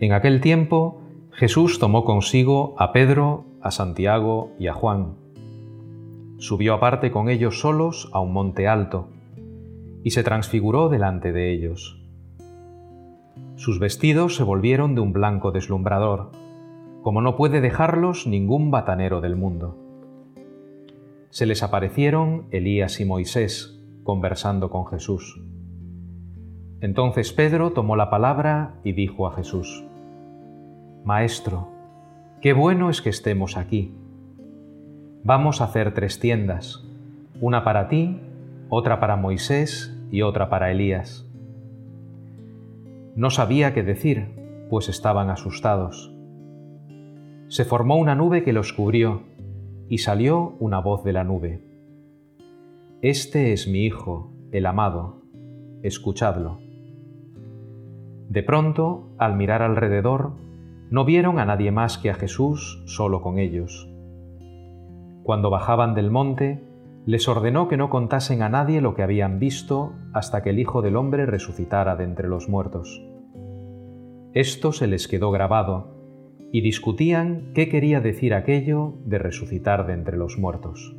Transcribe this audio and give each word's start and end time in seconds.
En 0.00 0.12
aquel 0.12 0.40
tiempo 0.40 1.00
Jesús 1.32 1.80
tomó 1.80 2.04
consigo 2.04 2.76
a 2.78 2.92
Pedro, 2.92 3.46
a 3.60 3.72
Santiago 3.72 4.52
y 4.56 4.68
a 4.68 4.72
Juan. 4.72 5.16
Subió 6.38 6.74
aparte 6.74 7.10
con 7.10 7.28
ellos 7.28 7.60
solos 7.60 8.08
a 8.12 8.20
un 8.20 8.32
monte 8.32 8.68
alto 8.68 9.08
y 10.04 10.10
se 10.12 10.22
transfiguró 10.22 10.88
delante 10.88 11.32
de 11.32 11.52
ellos. 11.52 12.00
Sus 13.56 13.80
vestidos 13.80 14.36
se 14.36 14.44
volvieron 14.44 14.94
de 14.94 15.00
un 15.00 15.12
blanco 15.12 15.50
deslumbrador, 15.50 16.30
como 17.02 17.20
no 17.20 17.34
puede 17.34 17.60
dejarlos 17.60 18.28
ningún 18.28 18.70
batanero 18.70 19.20
del 19.20 19.34
mundo. 19.34 19.76
Se 21.30 21.44
les 21.44 21.64
aparecieron 21.64 22.46
Elías 22.52 23.00
y 23.00 23.04
Moisés 23.04 23.82
conversando 24.04 24.70
con 24.70 24.86
Jesús. 24.86 25.42
Entonces 26.80 27.32
Pedro 27.32 27.72
tomó 27.72 27.96
la 27.96 28.10
palabra 28.10 28.78
y 28.84 28.92
dijo 28.92 29.26
a 29.26 29.32
Jesús, 29.32 29.87
Maestro, 31.08 31.68
qué 32.42 32.52
bueno 32.52 32.90
es 32.90 33.00
que 33.00 33.08
estemos 33.08 33.56
aquí. 33.56 33.94
Vamos 35.24 35.62
a 35.62 35.64
hacer 35.64 35.94
tres 35.94 36.20
tiendas, 36.20 36.84
una 37.40 37.64
para 37.64 37.88
ti, 37.88 38.20
otra 38.68 39.00
para 39.00 39.16
Moisés 39.16 39.98
y 40.10 40.20
otra 40.20 40.50
para 40.50 40.70
Elías. 40.70 41.26
No 43.16 43.30
sabía 43.30 43.72
qué 43.72 43.82
decir, 43.82 44.66
pues 44.68 44.90
estaban 44.90 45.30
asustados. 45.30 46.14
Se 47.48 47.64
formó 47.64 47.96
una 47.96 48.14
nube 48.14 48.42
que 48.42 48.52
los 48.52 48.74
cubrió, 48.74 49.22
y 49.88 49.96
salió 49.96 50.56
una 50.58 50.78
voz 50.78 51.04
de 51.04 51.14
la 51.14 51.24
nube. 51.24 51.62
Este 53.00 53.54
es 53.54 53.66
mi 53.66 53.86
Hijo, 53.86 54.30
el 54.52 54.66
amado, 54.66 55.22
escuchadlo. 55.82 56.58
De 58.28 58.42
pronto, 58.42 59.08
al 59.16 59.36
mirar 59.36 59.62
alrededor, 59.62 60.32
no 60.90 61.04
vieron 61.04 61.38
a 61.38 61.44
nadie 61.44 61.70
más 61.70 61.98
que 61.98 62.10
a 62.10 62.14
Jesús 62.14 62.82
solo 62.86 63.20
con 63.20 63.38
ellos. 63.38 63.88
Cuando 65.22 65.50
bajaban 65.50 65.94
del 65.94 66.10
monte, 66.10 66.64
les 67.06 67.28
ordenó 67.28 67.68
que 67.68 67.76
no 67.76 67.90
contasen 67.90 68.42
a 68.42 68.48
nadie 68.48 68.80
lo 68.80 68.94
que 68.94 69.02
habían 69.02 69.38
visto 69.38 69.92
hasta 70.12 70.42
que 70.42 70.50
el 70.50 70.58
Hijo 70.58 70.82
del 70.82 70.96
Hombre 70.96 71.26
resucitara 71.26 71.96
de 71.96 72.04
entre 72.04 72.28
los 72.28 72.48
muertos. 72.48 73.02
Esto 74.34 74.72
se 74.72 74.86
les 74.86 75.08
quedó 75.08 75.30
grabado, 75.30 75.98
y 76.52 76.62
discutían 76.62 77.52
qué 77.54 77.68
quería 77.68 78.00
decir 78.00 78.34
aquello 78.34 78.94
de 79.04 79.18
resucitar 79.18 79.86
de 79.86 79.92
entre 79.92 80.16
los 80.16 80.38
muertos. 80.38 80.96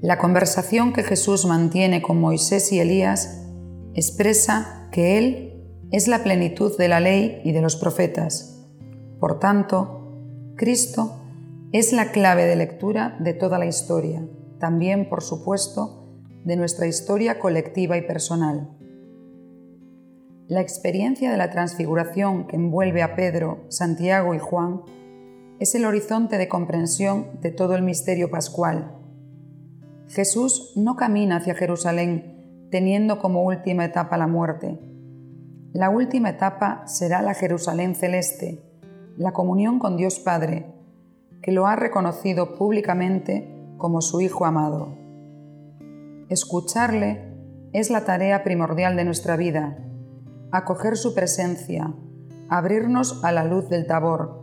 La 0.00 0.18
conversación 0.18 0.92
que 0.92 1.02
Jesús 1.02 1.46
mantiene 1.46 2.02
con 2.02 2.20
Moisés 2.20 2.72
y 2.72 2.80
Elías 2.80 3.48
expresa 3.94 4.88
que 4.90 5.18
Él 5.18 5.61
es 5.92 6.08
la 6.08 6.24
plenitud 6.24 6.76
de 6.78 6.88
la 6.88 7.00
ley 7.00 7.42
y 7.44 7.52
de 7.52 7.60
los 7.60 7.76
profetas. 7.76 8.66
Por 9.20 9.38
tanto, 9.38 10.54
Cristo 10.56 11.20
es 11.70 11.92
la 11.92 12.10
clave 12.12 12.46
de 12.46 12.56
lectura 12.56 13.16
de 13.20 13.34
toda 13.34 13.58
la 13.58 13.66
historia, 13.66 14.26
también, 14.58 15.08
por 15.08 15.22
supuesto, 15.22 16.08
de 16.44 16.56
nuestra 16.56 16.86
historia 16.86 17.38
colectiva 17.38 17.98
y 17.98 18.02
personal. 18.02 18.70
La 20.48 20.62
experiencia 20.62 21.30
de 21.30 21.36
la 21.36 21.50
transfiguración 21.50 22.46
que 22.46 22.56
envuelve 22.56 23.02
a 23.02 23.14
Pedro, 23.14 23.64
Santiago 23.68 24.34
y 24.34 24.38
Juan 24.38 24.82
es 25.60 25.74
el 25.74 25.84
horizonte 25.84 26.38
de 26.38 26.48
comprensión 26.48 27.26
de 27.40 27.50
todo 27.50 27.76
el 27.76 27.82
misterio 27.82 28.30
pascual. 28.30 28.96
Jesús 30.08 30.72
no 30.74 30.96
camina 30.96 31.36
hacia 31.36 31.54
Jerusalén 31.54 32.66
teniendo 32.70 33.18
como 33.18 33.44
última 33.44 33.84
etapa 33.84 34.16
la 34.16 34.26
muerte, 34.26 34.78
la 35.72 35.88
última 35.88 36.30
etapa 36.30 36.86
será 36.86 37.22
la 37.22 37.32
Jerusalén 37.32 37.94
celeste, 37.94 38.62
la 39.16 39.32
comunión 39.32 39.78
con 39.78 39.96
Dios 39.96 40.18
Padre, 40.18 40.66
que 41.40 41.50
lo 41.50 41.66
ha 41.66 41.76
reconocido 41.76 42.56
públicamente 42.56 43.48
como 43.78 44.02
su 44.02 44.20
Hijo 44.20 44.44
amado. 44.44 44.98
Escucharle 46.28 47.32
es 47.72 47.90
la 47.90 48.04
tarea 48.04 48.44
primordial 48.44 48.96
de 48.96 49.04
nuestra 49.04 49.36
vida, 49.36 49.78
acoger 50.50 50.98
su 50.98 51.14
presencia, 51.14 51.94
abrirnos 52.50 53.24
a 53.24 53.32
la 53.32 53.44
luz 53.44 53.70
del 53.70 53.86
tabor, 53.86 54.42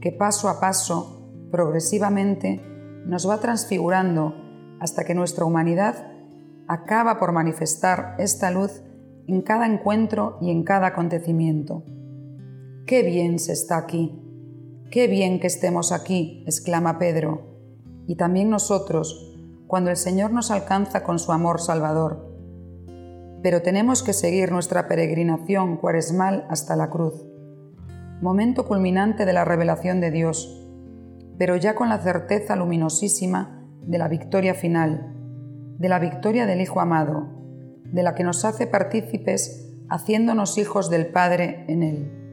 que 0.00 0.12
paso 0.12 0.48
a 0.48 0.60
paso, 0.60 1.28
progresivamente, 1.50 2.62
nos 3.04 3.28
va 3.28 3.40
transfigurando 3.40 4.34
hasta 4.78 5.02
que 5.04 5.14
nuestra 5.14 5.44
humanidad 5.44 6.12
acaba 6.68 7.18
por 7.18 7.32
manifestar 7.32 8.14
esta 8.18 8.52
luz 8.52 8.82
en 9.28 9.42
cada 9.42 9.66
encuentro 9.66 10.38
y 10.40 10.50
en 10.50 10.64
cada 10.64 10.88
acontecimiento. 10.88 11.84
¡Qué 12.86 13.02
bien 13.02 13.38
se 13.38 13.52
está 13.52 13.76
aquí! 13.76 14.18
¡Qué 14.90 15.06
bien 15.06 15.38
que 15.38 15.46
estemos 15.46 15.92
aquí! 15.92 16.42
exclama 16.46 16.98
Pedro. 16.98 17.42
Y 18.06 18.16
también 18.16 18.48
nosotros, 18.48 19.36
cuando 19.66 19.90
el 19.90 19.98
Señor 19.98 20.32
nos 20.32 20.50
alcanza 20.50 21.04
con 21.04 21.18
su 21.18 21.30
amor 21.30 21.60
salvador. 21.60 22.26
Pero 23.42 23.60
tenemos 23.60 24.02
que 24.02 24.14
seguir 24.14 24.50
nuestra 24.50 24.88
peregrinación 24.88 25.76
cuaresmal 25.76 26.46
hasta 26.48 26.74
la 26.74 26.88
cruz, 26.88 27.26
momento 28.22 28.66
culminante 28.66 29.26
de 29.26 29.32
la 29.34 29.44
revelación 29.44 30.00
de 30.00 30.10
Dios, 30.10 30.66
pero 31.36 31.56
ya 31.56 31.74
con 31.74 31.90
la 31.90 31.98
certeza 31.98 32.56
luminosísima 32.56 33.62
de 33.82 33.98
la 33.98 34.08
victoria 34.08 34.54
final, 34.54 35.14
de 35.78 35.88
la 35.88 35.98
victoria 35.98 36.46
del 36.46 36.62
Hijo 36.62 36.80
amado, 36.80 37.38
de 37.92 38.02
la 38.02 38.14
que 38.14 38.24
nos 38.24 38.44
hace 38.44 38.66
partícipes 38.66 39.72
haciéndonos 39.88 40.58
hijos 40.58 40.90
del 40.90 41.06
Padre 41.06 41.64
en 41.68 41.82
Él. 41.82 42.27